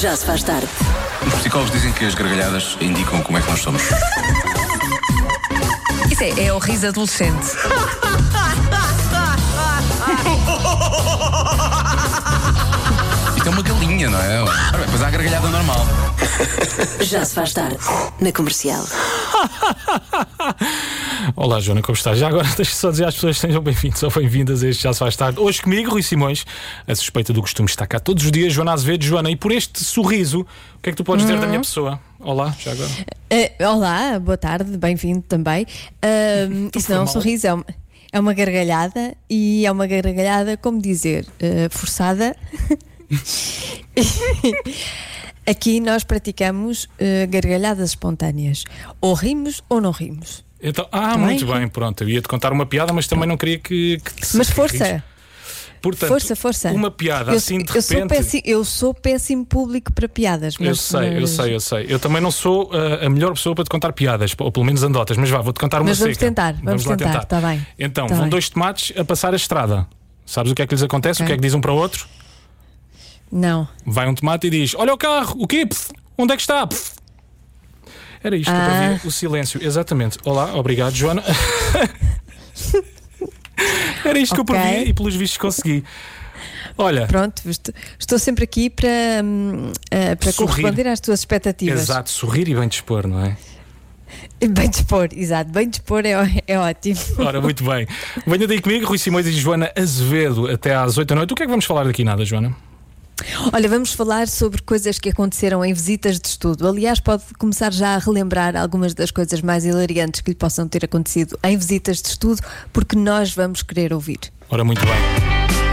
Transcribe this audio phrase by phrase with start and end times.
[0.00, 0.68] Já se faz tarde.
[1.26, 3.80] Os psicólogos dizem que as gargalhadas indicam como é que nós somos.
[6.10, 7.46] Isso é, é o riso adolescente.
[13.36, 14.42] Isto é uma galinha, não é?
[14.42, 15.86] Ora bem, Depois há a gargalhada normal.
[17.00, 17.78] Já se faz tarde.
[18.20, 18.84] Na comercial.
[21.34, 22.18] Olá, Joana, como estás?
[22.18, 25.00] Já agora deixa só dizer às pessoas sejam bem-vindos ou bem-vindas a este Já Se
[25.00, 25.40] Faz Tarde.
[25.40, 26.44] Hoje comigo, Rui Simões,
[26.86, 29.04] a suspeita do costume está cá todos os dias, Joana Azevedo.
[29.04, 31.98] Joana, e por este sorriso, o que é que tu podes dizer da minha pessoa?
[32.20, 32.90] Olá, já agora.
[33.30, 35.66] Eh, olá, boa tarde, bem-vindo também.
[36.02, 37.66] Ahm, isso não é um sorriso, é uma,
[38.12, 42.36] é uma gargalhada e é uma gargalhada, como dizer, eh, forçada.
[45.44, 48.64] Aqui nós praticamos eh, gargalhadas espontâneas.
[49.00, 50.45] Ou rimos ou não rimos.
[50.62, 51.26] Então, ah, Também?
[51.26, 52.02] muito bem, pronto.
[52.02, 53.98] Eu ia-te contar uma piada, mas também não queria que.
[54.02, 55.02] que te- Mas força.
[55.82, 56.72] Portanto, força, força.
[56.72, 58.08] Uma piada eu, assim de eu sou repente.
[58.16, 60.56] péssimo, eu sou péssimo público para piadas.
[60.58, 61.86] Eu mas- sei, eu sei, eu sei.
[61.88, 64.82] Eu também não sou uh, a melhor pessoa para te contar piadas, ou pelo menos
[64.82, 66.26] andotas, mas vá, vou-te contar uma Mas vamos seca.
[66.26, 67.64] tentar, vamos lá tentar, tá bem.
[67.78, 68.30] Então, Tá vão bem.
[68.30, 69.86] dois tomates a passar a estrada.
[70.24, 71.20] Sabes o que é que lhes acontece?
[71.20, 71.26] O Ok.
[71.26, 72.06] que é que diz um para o outro?
[73.30, 73.68] Não.
[73.84, 75.66] Vai um tomate e diz: Olha o carro, o quê?
[75.66, 76.66] Pff, onde é que está?
[76.66, 76.95] Pff.
[78.26, 78.98] Era isto, Ah.
[79.04, 79.64] o silêncio.
[79.64, 80.18] Exatamente.
[80.24, 81.22] Olá, obrigado, Joana.
[84.04, 85.84] Era isto que eu previa e pelos vistos consegui.
[86.76, 88.88] Olha, Pronto, estou, sempre aqui para,
[89.24, 90.48] hum, eh, para Sorrir.
[90.48, 91.82] corresponder às tuas expectativas.
[91.82, 93.36] exato, sorrir e bem dispor, não é?
[94.44, 95.50] Bem dispor, exato.
[95.52, 96.12] Bem dispor é,
[96.48, 96.98] é ótimo.
[97.18, 97.86] Ora, muito bem.
[98.26, 101.32] Venha daí comigo, Rui Simões e Joana Azevedo, até às 8 da noite.
[101.32, 102.54] O que é que vamos falar daqui nada, Joana?
[103.52, 106.68] Olha, vamos falar sobre coisas que aconteceram em visitas de estudo.
[106.68, 110.84] Aliás, pode começar já a relembrar algumas das coisas mais hilariantes que lhe possam ter
[110.84, 114.18] acontecido em visitas de estudo, porque nós vamos querer ouvir.
[114.50, 114.94] Ora, muito bem.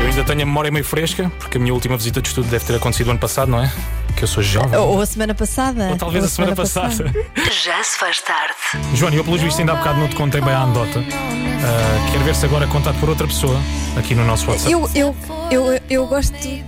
[0.01, 2.63] Eu ainda tenho a memória meio fresca, porque a minha última visita de estudo deve
[2.65, 3.71] ter acontecido ano passado, não é?
[4.17, 4.77] Que eu sou jovem.
[4.77, 5.89] Ou, a semana passada.
[5.89, 7.13] Ou talvez ou a semana passada.
[7.63, 8.55] Já se faz tarde.
[8.95, 10.99] Joana, eu pelos vistos ainda há bocado não te contei bem a anedota.
[10.99, 13.57] Ah, quero ver se agora é contado por outra pessoa
[13.97, 14.71] aqui no nosso WhatsApp.
[14.71, 15.15] Eu, eu,
[15.49, 16.63] eu, eu gosto de-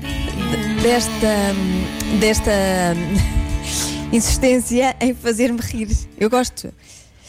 [0.82, 1.54] desta,
[2.20, 2.52] desta
[4.12, 5.90] insistência em fazer-me rir.
[6.18, 6.72] Eu gosto.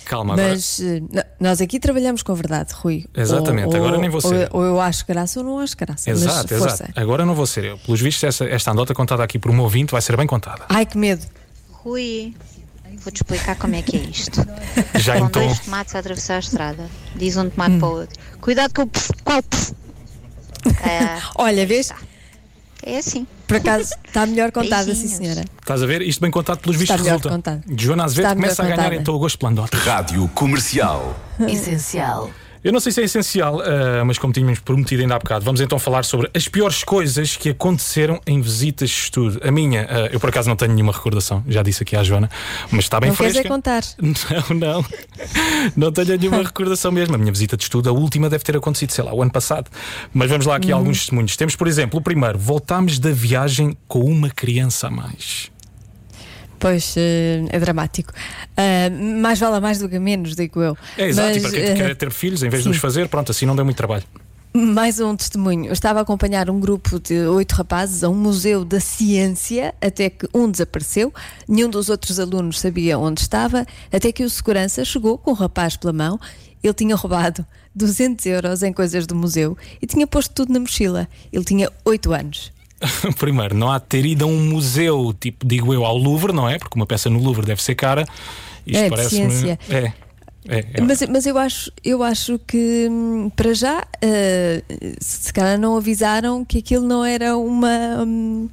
[0.04, 0.50] Calma agora.
[0.50, 3.06] Mas eh, n- nós aqui trabalhamos com verdade, Rui.
[3.16, 4.48] Exatamente, agora nem vou ser.
[4.52, 6.08] Ou, ou eu acho graça ou não acho graça.
[6.10, 6.84] Exato, mas força.
[6.84, 7.00] exato.
[7.00, 7.78] Agora não vou ser eu.
[7.78, 10.64] Pelos vistos, essa, esta anedota contada aqui por um ouvinte vai ser bem contada.
[10.68, 11.26] Ai que medo.
[11.72, 12.34] Rui,
[13.02, 14.46] vou-te explicar como é que é isto.
[14.94, 15.44] Já São então.
[15.44, 16.90] dois tomates a atravessar a estrada.
[17.16, 18.20] Diz um tomate para o outro.
[18.40, 18.90] Cuidado com o
[19.24, 19.42] qual.
[20.84, 21.90] Ah, Olha, vês?
[22.86, 23.26] É assim.
[23.46, 25.44] Por acaso está melhor contada, sim senhora.
[25.60, 26.00] Estás a ver?
[26.02, 27.28] Isto bem contado pelos vistos Está resulta.
[27.28, 27.62] contado.
[27.76, 28.94] Joana Azevedo começa a ganhar contada.
[28.96, 29.76] então o gosto pela anedota.
[29.76, 31.14] Rádio Comercial.
[31.48, 32.30] Essencial.
[32.66, 35.60] Eu não sei se é essencial, ah, mas como tínhamos prometido ainda há bocado, vamos
[35.60, 39.40] então falar sobre as piores coisas que aconteceram em visitas de estudo.
[39.46, 42.28] A minha, ah, eu por acaso não tenho nenhuma recordação, já disse aqui à Joana,
[42.72, 43.46] mas está bem não queres fresca.
[43.46, 43.82] é contar.
[44.02, 44.84] Não, não.
[45.76, 47.14] Não tenho nenhuma recordação mesmo.
[47.14, 49.70] A minha visita de estudo, a última, deve ter acontecido, sei lá, o ano passado.
[50.12, 50.76] Mas vamos lá aqui Hum.
[50.76, 51.36] alguns testemunhos.
[51.36, 55.50] Temos, por exemplo, o primeiro: voltámos da viagem com uma criança a mais.
[56.58, 58.12] Pois eh, é dramático.
[58.56, 60.76] Ah, mais vale a mais do que a menos, digo eu.
[60.96, 63.08] É exato, Mas, e para quem eh, quer ter filhos, em vez de os fazer,
[63.08, 64.04] pronto, assim não deu muito trabalho.
[64.54, 65.66] Mais um testemunho.
[65.66, 70.08] Eu estava a acompanhar um grupo de oito rapazes a um museu da ciência, até
[70.08, 71.12] que um desapareceu.
[71.46, 75.76] Nenhum dos outros alunos sabia onde estava, até que o segurança chegou com o rapaz
[75.76, 76.18] pela mão.
[76.64, 77.44] Ele tinha roubado
[77.74, 81.06] 200 euros em coisas do museu e tinha posto tudo na mochila.
[81.30, 82.50] Ele tinha oito anos.
[83.18, 86.48] Primeiro, não há de ter ido a um museu, tipo, digo eu, ao Louvre, não
[86.48, 86.58] é?
[86.58, 88.04] Porque uma peça no Louvre deve ser cara.
[88.66, 89.30] Isto É, parece-me.
[89.30, 89.58] ciência.
[89.70, 89.92] É.
[90.48, 90.80] É, é.
[90.80, 94.62] Mas, mas eu, acho, eu acho que, hum, para já, eh,
[95.00, 98.04] se calhar não avisaram que aquilo não era uma.
[98.06, 98.48] hum,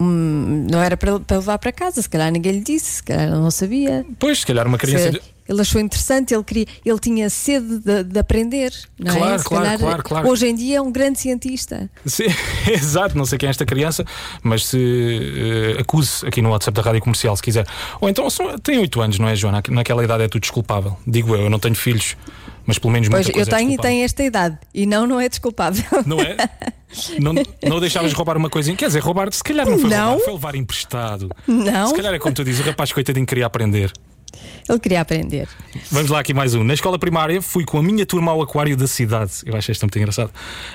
[0.00, 3.30] hum, não era para, para levar para casa, se calhar ninguém lhe disse, se calhar
[3.30, 4.04] não sabia.
[4.18, 5.12] Pois, se calhar uma criança.
[5.12, 8.72] Se- Ele achou interessante, ele, queria, ele tinha sede de, de aprender.
[8.98, 9.38] Não Claro, é?
[9.38, 10.28] Se claro, calhar, claro, claro.
[10.28, 11.90] Hoje em dia é um grande cientista.
[12.06, 12.24] Sim,
[12.72, 14.04] exato, não sei quem é esta criança,
[14.42, 14.78] mas se
[15.76, 17.66] eh, acuse aqui no WhatsApp da Rádio Comercial, se quiser.
[18.00, 19.62] Ou então só- tem 8 anos, não é, Joana?
[19.68, 20.96] Naquela idade é tudo desculpável.
[21.06, 22.16] Digo eu, eu não tenho filhos,
[22.66, 23.90] mas pelo menos Pois muita eu coisa é tenho e desculpável.
[23.96, 25.84] tenho esta idade e não, não é desculpável.
[26.06, 26.36] Não é?
[27.18, 27.32] Não,
[27.66, 28.76] não deixavas roubar uma coisinha?
[28.76, 30.08] Quer dizer, roubar, se calhar não foi Não.
[30.10, 31.30] roubar, foi levar emprestado.
[31.46, 31.88] Não.
[31.88, 33.90] Se calhar é como tu dizes, o rapaz coitadinho queria aprender.
[34.68, 35.48] Ele queria aprender.
[35.90, 36.62] Vamos lá aqui mais um.
[36.64, 39.32] Na escola primária fui com a minha turma ao aquário da cidade.
[39.44, 40.30] Eu acho isto muito engraçado.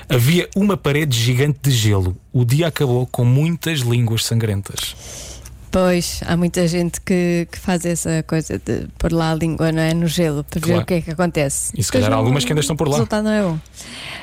[0.08, 2.16] Havia uma parede gigante de gelo.
[2.32, 5.37] O dia acabou com muitas línguas sangrentas.
[5.70, 9.82] Pois, há muita gente que, que faz essa coisa de pôr lá a língua não
[9.82, 10.82] é, no gelo para ver Claro.
[10.82, 11.72] o que é que acontece.
[11.76, 12.92] E se calhar há algumas que ainda estão por lá.
[12.94, 13.58] O resultado não é bom.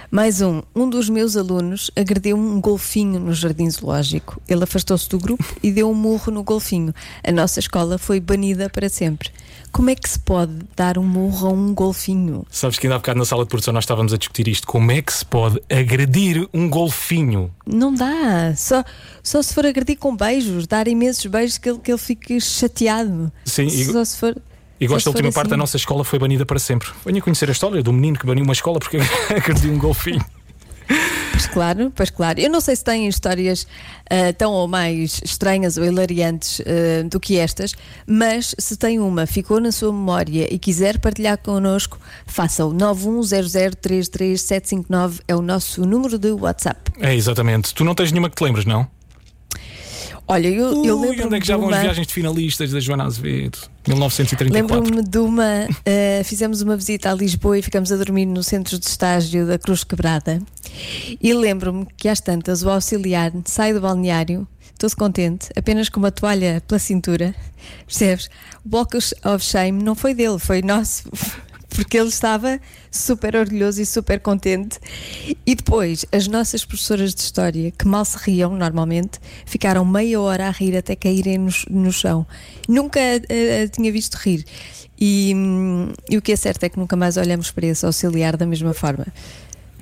[0.09, 0.61] Mais um.
[0.75, 4.41] Um dos meus alunos agrediu um golfinho no jardim zoológico.
[4.47, 6.93] Ele afastou-se do grupo e deu um murro no golfinho.
[7.23, 9.29] A nossa escola foi banida para sempre.
[9.71, 12.45] Como é que se pode dar um murro a um golfinho?
[12.49, 14.65] Sabes que ainda há bocado na sala de produção nós estávamos a discutir isto.
[14.65, 17.51] Como é que se pode agredir um golfinho?
[17.65, 18.53] Não dá.
[18.55, 18.85] Só,
[19.21, 23.31] só se for agredir com beijos, dar imensos beijos que ele, que ele fique chateado.
[23.45, 24.35] Sim, e- só se for.
[24.79, 25.53] E gosto se da última parte, assim.
[25.53, 26.89] a nossa escola foi banida para sempre.
[27.05, 28.97] Venha conhecer a história do menino que baniu uma escola porque
[29.33, 30.23] agrediu um golfinho.
[31.31, 32.39] Pois claro, pois claro.
[32.39, 33.67] Eu não sei se têm histórias
[34.09, 37.73] ah, tão ou mais estranhas ou hilariantes ah, do que estas,
[38.07, 45.19] mas se tem uma, ficou na sua memória e quiser partilhar connosco, faça o 910033759,
[45.27, 46.91] é o nosso número de WhatsApp.
[46.99, 47.73] É, exatamente.
[47.73, 48.87] Tu não tens nenhuma que te lembres, não?
[50.27, 52.71] Olha, eu, eu Ui, lembro-me onde é que já vão as uma- viagens de finalistas
[52.71, 53.59] da Joana Azevedo?
[53.87, 54.53] 1934.
[54.83, 55.67] Lembro-me de uma.
[55.85, 59.59] eh, fizemos uma visita a Lisboa e ficamos a dormir no centro de estágio da
[59.59, 60.41] Cruz Quebrada.
[61.21, 64.47] E lembro-me que às tantas o auxiliar sai do balneário,
[64.79, 67.35] todo contente, apenas com uma toalha pela cintura.
[67.85, 68.27] Percebes?
[68.65, 71.03] O walk of shame não foi dele, foi nosso.
[71.75, 74.79] Porque ele estava super orgulhoso e super contente.
[75.45, 80.47] E depois, as nossas professoras de história, que mal se riam normalmente, ficaram meia hora
[80.47, 82.25] a rir até caírem no, no chão.
[82.67, 84.45] Nunca a tinha visto rir.
[84.99, 88.37] E, hum, e o que é certo é que nunca mais olhamos para esse auxiliar
[88.37, 89.05] da mesma forma.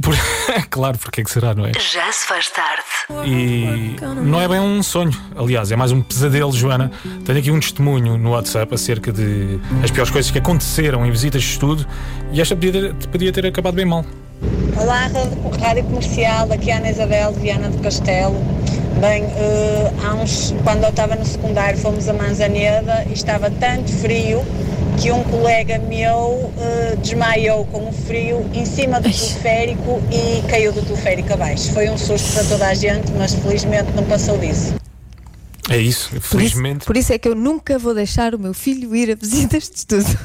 [0.02, 0.16] Por-
[0.70, 1.72] claro, porque é que será, não é?
[1.74, 2.84] Já se faz tarde.
[3.26, 3.96] E
[4.26, 6.92] não é bem um sonho, aliás, é mais um pesadelo, Joana.
[7.26, 11.44] Tenho aqui um testemunho no WhatsApp acerca de as piores coisas que aconteceram em visitas
[11.44, 11.86] de estudo
[12.32, 14.06] e esta podia ter, podia ter acabado bem mal.
[14.76, 15.10] Olá,
[15.62, 18.36] Rádio- Comercial, aqui é a Ana Isabel de Viana do Castelo.
[19.00, 19.24] Bem,
[20.06, 24.44] há uns, quando eu estava no secundário fomos a Manzaneda e estava tanto frio
[25.02, 30.72] que um colega meu eh, desmaiou com o frio em cima do teleférico e caiu
[30.72, 31.72] do teleférico abaixo.
[31.74, 34.76] Foi um susto para toda a gente, mas felizmente não passou disso.
[35.70, 36.86] É isso, Por isso, felizmente.
[36.86, 39.78] por isso é que eu nunca vou deixar o meu filho ir a visitas de
[39.78, 40.20] estudo.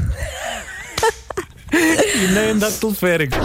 [1.73, 3.37] E nem andar de teleférico.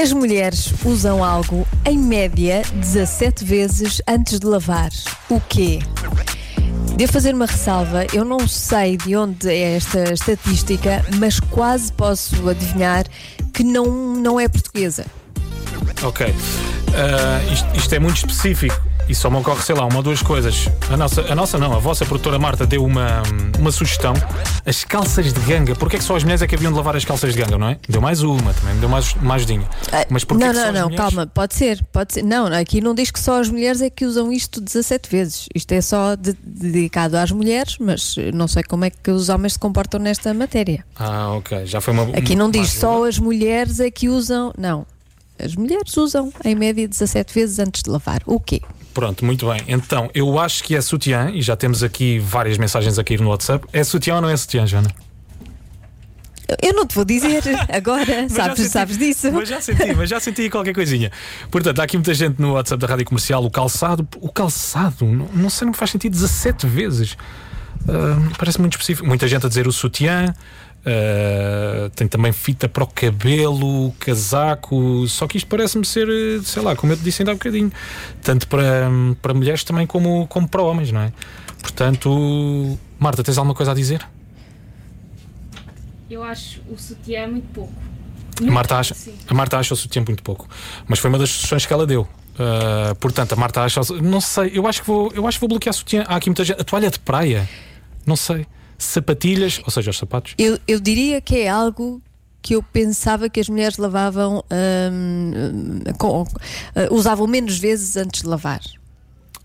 [0.00, 4.90] As mulheres usam algo, em média, 17 vezes antes de lavar.
[5.28, 5.80] O quê?
[6.96, 12.48] Devo fazer uma ressalva, eu não sei de onde é esta estatística, mas quase posso
[12.48, 13.04] adivinhar
[13.54, 15.06] que não, não é portuguesa.
[16.02, 16.34] Ok.
[16.94, 20.22] Ah, isto, isto é muito específico e só me ocorre, sei lá, uma ou duas
[20.22, 20.68] coisas.
[20.88, 23.22] A nossa, a nossa não, a vossa produtora Marta deu uma,
[23.58, 24.14] uma sugestão.
[24.64, 25.74] As calças de ganga.
[25.74, 27.58] Porquê é que só as mulheres é que haviam de lavar as calças de ganga,
[27.58, 27.78] não é?
[27.88, 29.68] Deu mais uma também, me deu mais, mais dinha.
[30.08, 30.96] Mas porquê não, que só não, não, mulheres?
[31.04, 32.22] calma, pode ser, pode ser.
[32.22, 35.46] Não, aqui não diz que só as mulheres é que usam isto 17 vezes.
[35.54, 39.54] Isto é só de- dedicado às mulheres, mas não sei como é que os homens
[39.54, 40.84] se comportam nesta matéria.
[40.96, 41.66] Ah, ok.
[41.66, 42.04] Já foi uma.
[42.16, 44.52] Aqui não diz só as mulheres é que usam.
[44.56, 44.86] Não.
[45.44, 48.20] As mulheres usam em média 17 vezes antes de lavar.
[48.26, 48.60] O quê?
[48.94, 49.62] Pronto, muito bem.
[49.68, 53.28] Então, eu acho que é sutiã, e já temos aqui várias mensagens a cair no
[53.30, 53.64] WhatsApp.
[53.72, 54.90] É sutiã ou não é sutiã, Joana?
[56.60, 57.42] Eu não te vou dizer
[57.72, 59.30] agora, sabes, senti- sabes disso?
[59.32, 61.12] Mas já senti, mas já senti qualquer coisinha.
[61.50, 63.44] Portanto, há aqui muita gente no WhatsApp da Rádio Comercial.
[63.44, 67.16] O calçado, o calçado, não, não sei, não faz sentido 17 vezes.
[67.88, 69.06] Ah, parece muito específico.
[69.06, 70.34] Muita gente a dizer o sutiã.
[70.84, 75.06] Ah, tem também fita para o cabelo, casaco.
[75.08, 77.70] Só que isto parece-me ser, eh, sei lá, como eu te disse ainda há bocadinho,
[78.22, 78.88] tanto para,
[79.20, 81.12] para mulheres também como, como para homens, não é?
[81.60, 84.06] Portanto, Marta, tens alguma coisa a dizer?
[86.08, 87.72] Eu acho o sutiã muito pouco.
[88.40, 89.14] A Marta, acha, Sim.
[89.28, 90.48] a Marta acha o sutiã muito pouco.
[90.88, 92.02] Mas foi uma das sugestões que ela deu.
[92.02, 93.80] Uh, portanto, a Marta acha.
[94.02, 96.04] Não sei, eu acho que vou, eu acho que vou bloquear sutiã.
[96.08, 96.58] Há aqui muita gente.
[96.58, 97.46] A toalha de praia.
[98.06, 98.46] Não sei.
[98.82, 100.34] Sapatilhas, ou seja, os sapatos.
[100.38, 102.00] Eu, eu diria que é algo
[102.42, 106.26] que eu pensava que as mulheres lavavam, hum, com-
[106.74, 108.60] ah, usavam menos vezes antes de lavar.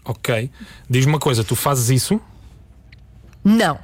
[0.06, 0.50] Ok.
[0.90, 2.22] Diz-me uma coisa, tu fazes isso?
[3.44, 3.78] Não.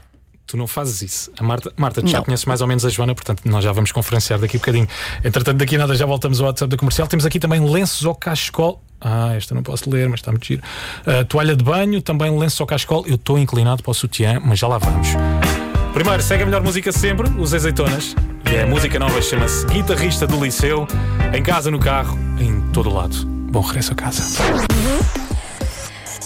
[0.47, 1.31] Tu não fazes isso.
[1.37, 2.25] A Marta, Marta tu já Não.
[2.25, 4.87] conheces mais ou menos a Joana, portanto, nós já vamos conferenciar daqui a bocadinho.
[5.23, 7.07] Entretanto, daqui a nada já voltamos ao WhatsApp da comercial.
[7.07, 8.81] Temos aqui também lenços ao cachecol.
[8.99, 10.61] Ah, esta não posso ler, mas está muito giro.
[11.05, 13.05] Ah, toalha de banho, também lenços ao cachecol.
[13.07, 15.07] Eu estou inclinado para o sutiã, mas já lá vamos.
[15.93, 18.15] Primeiro, segue a melhor música sempre, os azeitonas.
[18.49, 20.87] E a música nova chama-se Guitarrista do Liceu.
[21.33, 23.25] Em casa, no carro, em todo o lado.
[23.25, 24.23] Bom regresso a casa.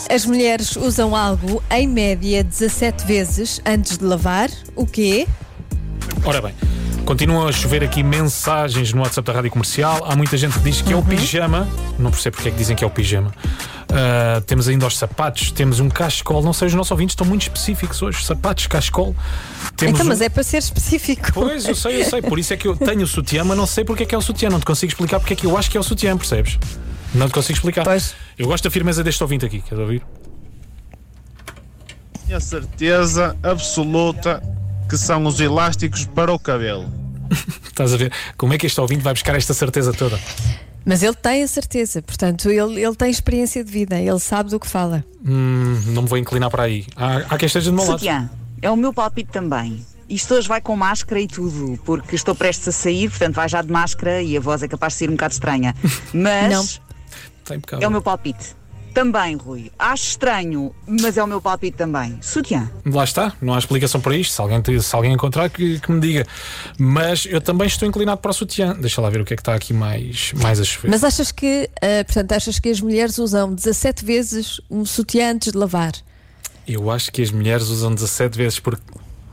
[0.10, 4.52] As mulheres usam algo, em média, 17 vezes antes de lavar.
[4.76, 5.28] O quê?
[6.24, 6.54] Ora bem,
[7.04, 10.06] continuam a chover aqui mensagens no WhatsApp da Rádio Comercial.
[10.06, 11.68] Há muita gente que diz que é o pijama.
[11.98, 13.34] Não percebo porque é que dizem que é o pijama.
[13.92, 16.42] Ah, temos ainda os sapatos, temos um cachecol.
[16.44, 18.24] Não sei, os nossos ouvintes estão muito específicos hoje.
[18.26, 19.16] Sapatos, cachecol.
[19.78, 21.32] Temos Então, um- mas é para ser específico.
[21.34, 22.22] Pois, eu sei, eu sei.
[22.22, 24.18] Por isso é que eu tenho o sutiã, mas não sei porque é que é
[24.18, 24.50] o sutiã.
[24.50, 26.58] Não te consigo explicar porque é que eu acho que é o sutiã, percebes?
[27.14, 27.84] Não te consigo explicar.
[27.84, 28.14] Pois.
[28.38, 29.62] Eu gosto da firmeza deste ouvinte aqui.
[29.62, 30.02] Queres ouvir?
[32.26, 34.42] Tenho a certeza absoluta
[34.90, 36.92] que são os elásticos para o cabelo.
[37.66, 38.12] Estás a ver?
[38.38, 40.20] Como é que este ouvinte vai buscar esta certeza toda?
[40.86, 44.60] Mas ele tem a certeza, portanto, ele, ele tem experiência de vida, ele sabe do
[44.60, 45.04] que fala.
[45.26, 46.86] Hum, não me vou inclinar para aí.
[46.96, 47.98] Há, há quem esteja do meu lado.
[48.00, 48.30] Sutiã,
[48.62, 49.84] é o meu palpite também.
[50.08, 53.64] Isto hoje vai com máscara e tudo, porque estou prestes a sair, portanto vai já
[53.64, 55.76] de máscara e a voz é capaz de ser um bocado estranha.
[56.14, 56.86] Mas Não.
[57.82, 58.56] É o meu palpite.
[58.96, 59.70] Também, Rui.
[59.78, 62.18] Acho estranho, mas é o meu palpite também.
[62.22, 62.72] Sutiã.
[62.86, 64.32] Lá está, não há explicação para isto.
[64.34, 66.26] Se alguém, se alguém encontrar, que, que me diga.
[66.80, 68.74] Mas eu também estou inclinado para o sutiã.
[68.74, 70.90] Deixa lá ver o que é que está aqui mais, mais a chover.
[70.90, 75.52] Mas achas que, ah, portanto, achas que as mulheres usam 17 vezes um sutiã antes
[75.52, 75.92] de lavar?
[76.66, 78.82] Eu acho que as mulheres usam 17 vezes porque.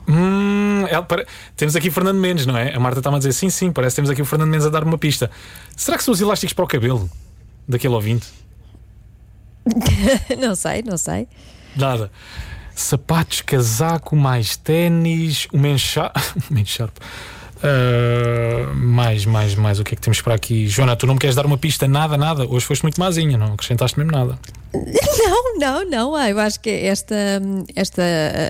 [0.09, 1.25] Hum, ela pare-
[1.57, 2.75] Temos aqui o Fernando Mendes, não é?
[2.75, 4.71] A Marta está-me a dizer sim, sim, parece que temos aqui o Fernando Mendes a
[4.71, 5.31] dar uma pista.
[5.77, 7.09] Será que são os elásticos para o cabelo
[7.69, 8.27] daquele ouvinte?
[10.41, 11.27] não sei, não sei.
[11.77, 12.11] Nada.
[12.75, 16.13] Sapatos, casaco, mais ténis, o menchar.
[16.51, 16.97] o mencharp.
[17.65, 19.79] Ah, mais, mais, mais.
[19.79, 20.67] O que é que temos para aqui?
[20.67, 21.87] Joana, tu não me queres dar uma pista?
[21.87, 22.45] Nada, nada.
[22.49, 24.39] Hoje foste muito mazinha, não acrescentaste mesmo nada.
[24.75, 26.15] Não, não, não.
[26.17, 27.15] Ah, eu acho que esta,
[27.77, 28.03] esta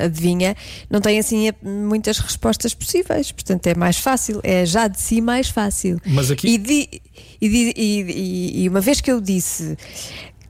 [0.04, 0.54] adivinha
[0.88, 3.32] não tem assim muitas respostas possíveis.
[3.32, 4.40] Portanto, é mais fácil.
[4.44, 6.00] É já de si mais fácil.
[6.06, 6.88] Mas aqui- E, di-
[7.40, 9.76] e di- e- e- e uma vez que eu disse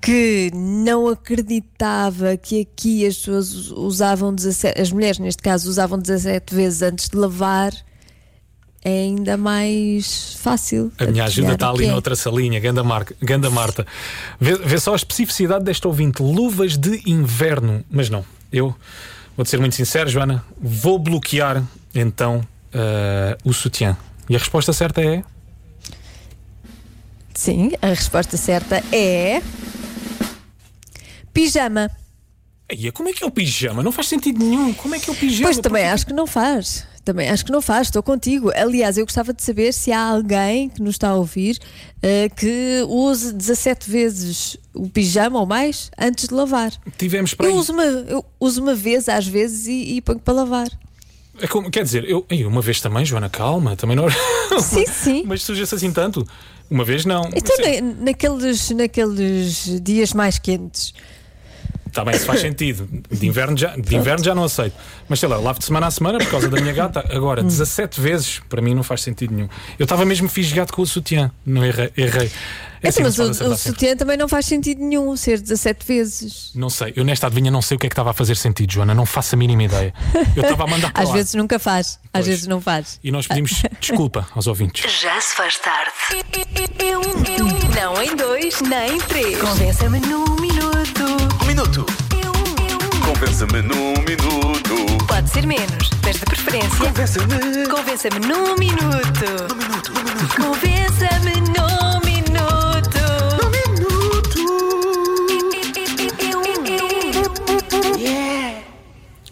[0.02, 6.52] que não acreditava que aqui as pessoas usavam 17, as mulheres neste caso usavam 17
[6.52, 7.72] vezes antes de lavar,
[8.84, 10.90] é ainda mais fácil.
[10.98, 11.90] A minha ajuda está ali é.
[11.92, 13.86] noutra salinha, Ganda, Marca, Ganda Marta.
[14.40, 17.84] Vê, vê só a especificidade deste ouvinte: luvas de inverno.
[17.88, 18.74] Mas não, eu
[19.36, 21.62] vou-te ser muito sincero, Joana, vou bloquear
[21.94, 22.44] então
[22.74, 23.96] ah, o sutiã.
[24.28, 25.22] E a resposta certa é.
[27.32, 29.40] Sim, a resposta certa é.
[31.32, 31.90] Pijama.
[32.70, 33.82] Aí, como é que é o pijama?
[33.82, 34.72] Não faz sentido nenhum.
[34.74, 35.44] Como é que é o pijama?
[35.44, 36.86] Pois também acho que não faz.
[37.04, 38.52] Também acho que não faz, estou contigo.
[38.54, 41.58] Aliás, eu gostava de saber se há alguém que nos está a ouvir
[42.00, 46.70] eh, que use 17 vezes o pijama ou mais antes de lavar.
[46.96, 47.58] Tivemos para Eu aí.
[47.58, 50.68] uso uma, eu uso uma vez às vezes e, e ponho para lavar.
[51.40, 54.06] É como- quer dizer, eu, uma vez também, Joana, calma, também não.
[54.60, 55.22] Sim, sim.
[55.26, 56.24] Mas suja-se assim tanto.
[56.70, 57.28] Uma vez não.
[57.34, 60.94] Então, na- naqueles, naqueles dias mais quentes.
[61.92, 62.88] Está bem, se faz sentido.
[63.10, 64.74] De inverno, já, de inverno já não aceito.
[65.06, 67.04] Mas sei lá, lavo de semana a semana por causa da minha gata.
[67.14, 69.48] Agora, 17 vezes, para mim não faz sentido nenhum.
[69.78, 71.30] Eu estava mesmo fisgado com o sutiã.
[71.44, 71.92] Não errei.
[71.94, 72.30] errei.
[72.82, 73.58] É assim, Então, não mas o, o sempre.
[73.58, 76.50] sutiã também não faz sentido nenhum ser 17 vezes.
[76.54, 78.72] Não sei, eu nesta adivinha não sei o que é que estava a fazer sentido,
[78.72, 78.94] Joana.
[78.94, 79.92] Não faço a mínima ideia.
[80.34, 81.14] Eu estava a mandar para Às lá.
[81.14, 82.26] vezes nunca faz, às Pois.
[82.26, 82.98] vezes não faz.
[83.04, 84.90] E nós pedimos desculpa aos ouvintes.
[84.98, 85.92] Já se faz tarde.
[87.76, 89.38] Não em dois, nem em três.
[89.38, 90.71] Convença-me num minuto.
[91.62, 91.86] Um minuto.
[93.06, 95.06] Convença-me num minuto.
[95.06, 96.68] Pode ser menos, mas de preferência.
[96.76, 97.68] Convença-me.
[97.68, 99.24] Convença-me num minuto.
[99.52, 100.42] Um minuto, um minuto.
[100.42, 102.98] Convença-me num minuto.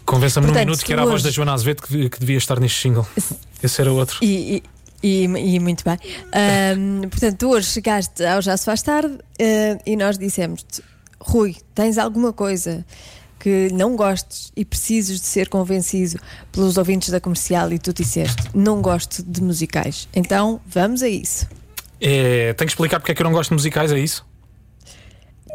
[0.05, 2.59] Convença-me num minuto que era a voz hoje- da Joana Azevedo que, que devia estar
[2.61, 3.05] neste single.
[3.61, 4.17] Esse era outro.
[4.21, 4.63] E,
[5.03, 5.97] e, e- e muito bem.
[6.33, 10.81] Ahm, portanto, tu hoje chegaste ao Já Se Faz Tarde ah, e nós dissemos-te:
[11.21, 12.85] Rui, tens alguma coisa
[13.39, 16.19] que não gostes e precises de ser convencido
[16.51, 20.07] pelos ouvintes da comercial e tu disseste: Não gosto de musicais.
[20.13, 21.47] Então vamos a isso.
[21.99, 24.25] É, tenho que explicar porque é que eu não gosto de musicais, é isso?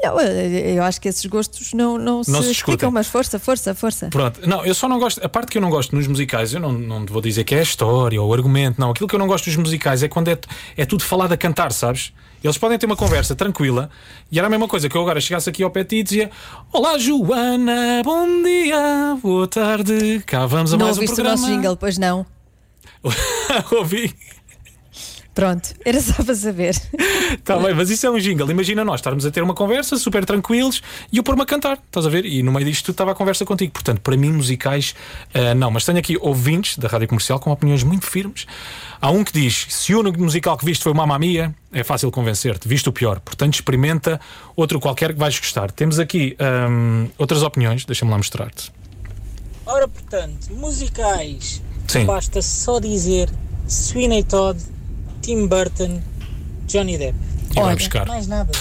[0.02, 2.90] Não, eu acho que esses gostos não, não, se, Não se explicam, discutem.
[2.90, 4.08] mas força, força, força.
[4.10, 5.24] Pronto, não, eu só não gosto.
[5.24, 7.60] A parte que eu não gosto nos musicais, eu não, não vou dizer que é
[7.60, 8.90] a história ou o argumento, não.
[8.90, 10.38] Aquilo que eu não gosto dos musicais é quando é,
[10.76, 12.12] é tudo falado a cantar, sabes?
[12.44, 13.90] Eles podem ter uma conversa tranquila
[14.30, 16.30] e era a mesma coisa que eu agora chegasse aqui ao pé e dizia:
[16.72, 21.40] Olá, Joana, bom dia, boa tarde, cá vamos a não mais um ouviste o programa.
[21.40, 22.24] nosso jingle, pois não?
[23.72, 24.14] Ouvi.
[25.37, 26.75] Pronto, era só para saber.
[27.35, 28.50] Está bem, mas isso é um jingle.
[28.50, 32.07] Imagina nós estarmos a ter uma conversa super tranquilos e eu pôr-me a cantar, estás
[32.07, 32.25] a ver?
[32.25, 33.71] E no meio disto tudo estava a conversa contigo.
[33.71, 34.95] Portanto, para mim, musicais,
[35.35, 35.71] ah, não.
[35.71, 38.47] Mas tenho aqui ouvintes da rádio comercial com opiniões muito firmes.
[38.99, 42.11] Há um que diz: se o único musical que viste foi Mamma Mia, é fácil
[42.11, 43.21] convencer-te, viste o pior.
[43.21, 44.19] Portanto, experimenta
[44.57, 45.71] outro qualquer que vais gostar.
[45.71, 48.73] Temos aqui ahm, outras opiniões, deixa-me lá mostrar-te.
[49.66, 51.61] Ora, portanto, musicais.
[51.87, 52.07] Sim.
[52.07, 53.28] Basta só dizer
[53.69, 54.59] Sweeney Todd,
[55.26, 56.00] Tim Burton,
[56.68, 57.18] Johnny Depp.
[57.50, 57.75] E vai Olha.
[57.76, 58.06] buscar.
[58.06, 58.52] Mais nada.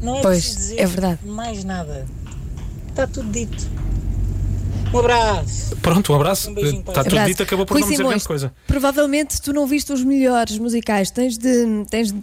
[0.00, 1.18] Não é Pois, preciso dizer é verdade.
[1.24, 2.04] mais nada.
[2.88, 3.70] Está tudo dito.
[4.92, 5.76] Um abraço.
[5.76, 6.50] Pronto, um abraço.
[6.50, 7.30] Um beijinho para Está tudo Abraço.
[7.30, 8.52] dito, acabou por Rui não dizer Simões, grande coisa.
[8.66, 11.12] Provavelmente tu não viste os melhores musicais.
[11.12, 12.18] Tens de, tens de,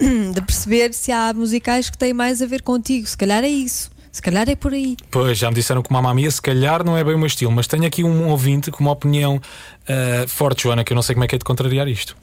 [0.32, 3.06] de perceber se há musicais que têm mais a ver contigo.
[3.06, 3.90] Se calhar é isso.
[4.10, 4.96] Se calhar é por aí.
[5.10, 7.52] Pois, já me disseram que Mamma Mia se calhar não é bem o meu estilo,
[7.52, 9.38] mas tenho aqui um ouvinte com uma opinião
[9.86, 12.16] ah, forte, Joana, que eu não sei como é que é de contrariar isto.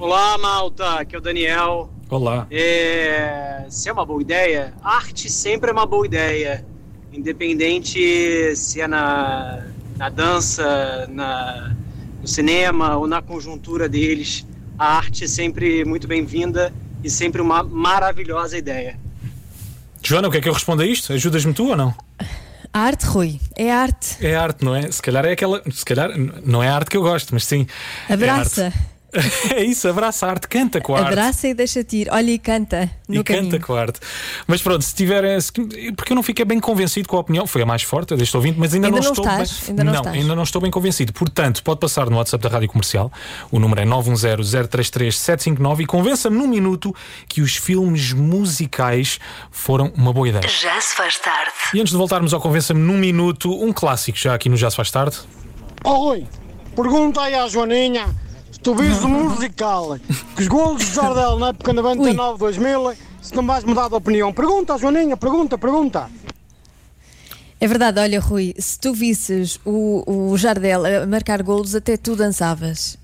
[0.00, 1.90] Olá, malta, aqui é o Daniel.
[2.08, 2.46] Olá.
[2.50, 6.64] É, se é uma boa ideia, arte sempre é uma boa ideia.
[7.12, 9.62] Independente se é na,
[9.98, 11.76] na dança, na,
[12.18, 14.46] no cinema ou na conjuntura deles,
[14.78, 16.72] a arte é sempre muito bem-vinda
[17.04, 18.98] e sempre uma maravilhosa ideia.
[20.02, 21.12] Joana, o que é que eu respondo a isto?
[21.12, 21.94] Ajudas-me tu ou não?
[22.72, 24.16] A arte, Rui, é arte.
[24.24, 24.90] É arte, não é?
[24.90, 25.62] Se calhar é aquela.
[25.70, 26.10] Se calhar
[26.42, 27.66] não é a arte que eu gosto, mas sim.
[28.08, 28.78] é Abraça, arte.
[29.54, 31.08] É isso, abraça a arte, canta com a arte.
[31.08, 32.08] abraça e deixa-te ir.
[32.10, 33.50] Olha e canta no e caminho.
[33.50, 34.00] canta com a arte.
[34.46, 35.40] Mas pronto, se tiver.
[35.40, 35.52] se-
[35.96, 38.58] Porque eu não fiquei bem convencido com a opinião, foi a mais forte deste ouvinte,
[38.58, 39.68] mas ainda, Ainda não, não estou estás, bem.
[39.70, 40.16] ainda não estás.
[40.16, 41.12] ainda não estou bem convencido.
[41.12, 43.10] Portanto, pode passar no WhatsApp da Rádio Comercial,
[43.50, 46.94] o número é 910-033-759 e convença-me num minuto
[47.28, 49.18] que os filmes musicais
[49.50, 50.46] foram uma boa ideia.
[50.48, 51.52] Já se faz tarde.
[51.74, 54.76] E antes de voltarmos ao Convença-me num minuto, um clássico já aqui no Já Se
[54.76, 55.18] Faz Tarde.
[55.84, 56.26] Ó Rui,
[56.74, 58.06] pergunta aí à Joaninha
[58.62, 59.98] tu vês o musical
[60.36, 64.32] que os golos de Jardel na época 99-2000 se não vais mudar de opinião.
[64.32, 66.10] Pergunta, Joaninha, pergunta, pergunta.
[67.60, 72.16] É verdade, olha, Rui, se tu visses o, o Jardel a marcar golos, até tu
[72.16, 72.98] dançavas.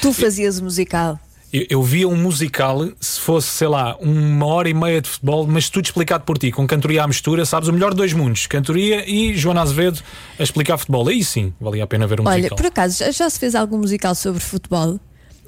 [0.00, 1.20] Tu fazias o musical.
[1.52, 5.46] Eu, eu via um musical, se fosse, sei lá, uma hora e meia de futebol,
[5.46, 8.46] mas tudo explicado por ti, com cantoria à mistura, sabes, o melhor de dois mundos,
[8.46, 10.00] cantoria e Joana Azevedo
[10.38, 11.08] a explicar futebol.
[11.08, 12.56] Aí sim, valia a pena ver um Olha, musical.
[12.56, 15.00] por acaso, já- já se fez algum musical sobre futebol?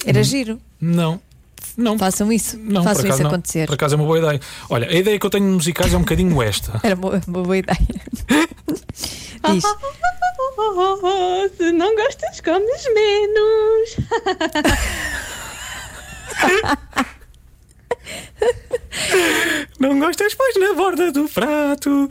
[0.05, 0.25] Era Hum.
[0.25, 0.59] giro.
[0.81, 1.21] Não.
[1.77, 1.97] Não.
[1.97, 2.59] Façam isso.
[2.59, 3.31] Não, Façam por acaso isso não.
[3.31, 3.67] acontecer.
[3.67, 4.41] Por acaso é uma boa ideia.
[4.69, 6.79] Olha, a ideia que eu tenho de musicais é um bocadinho esta.
[6.83, 7.79] Era uma, uma boa ideia.
[9.53, 9.63] Diz.
[11.57, 13.97] Se não gostas, comes menos.
[19.79, 22.09] Não gostas, pois na borda do prato.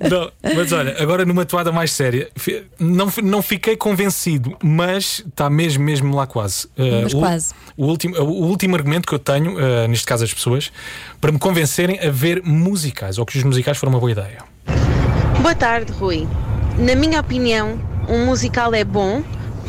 [0.00, 2.30] Não, mas olha, agora numa toada mais séria,
[2.78, 6.66] não, não fiquei convencido, mas está mesmo, mesmo lá quase.
[6.68, 7.54] Uh, Mas o, quase.
[7.76, 10.72] O último, o último argumento que eu tenho, uh, neste caso as pessoas,
[11.20, 14.42] para me convencerem a ver musicais, ou que os musicais foram uma boa ideia.
[15.42, 16.26] Boa tarde, Rui.
[16.78, 17.78] Na minha opinião,
[18.08, 19.22] um musical é bom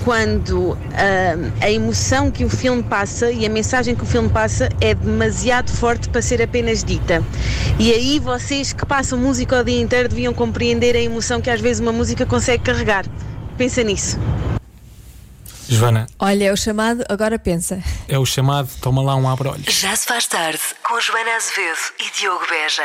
[0.03, 4.69] quando ah, a emoção que o filme passa e a mensagem que o filme passa
[4.79, 7.23] é demasiado forte para ser apenas dita.
[7.79, 11.61] E aí vocês que passam música o dia inteiro deviam compreender a emoção que às
[11.61, 13.05] vezes uma música consegue carregar.
[13.57, 14.19] Pensa nisso.
[15.67, 17.81] Joana, Olha, é o chamado, agora pensa.
[18.07, 19.73] é o chamado Toma lá um abre-olhos.
[19.73, 22.83] Já se faz tarde com Joana Azevedo e Diogo Beja.